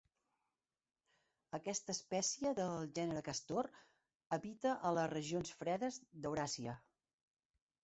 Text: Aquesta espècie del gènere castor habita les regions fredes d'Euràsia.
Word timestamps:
Aquesta 1.57 1.95
espècie 1.97 2.53
del 2.61 2.89
gènere 3.01 3.23
castor 3.29 3.71
habita 4.39 4.75
les 5.01 5.13
regions 5.15 5.55
fredes 5.63 6.03
d'Euràsia. 6.25 6.77